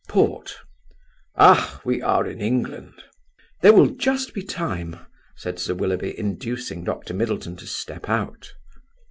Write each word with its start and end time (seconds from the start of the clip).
"Port." 0.09 0.55
"Ah! 1.35 1.79
We 1.85 2.01
are 2.01 2.25
in 2.25 2.41
England!" 2.41 3.03
"There 3.61 3.71
will 3.71 3.89
just 3.91 4.33
be 4.33 4.41
time," 4.41 4.95
said 5.35 5.59
Sir 5.59 5.75
Willoughby, 5.75 6.17
inducing 6.17 6.83
Dr. 6.83 7.13
Middleton 7.13 7.55
to 7.57 7.67
step 7.67 8.09
out. 8.09 8.51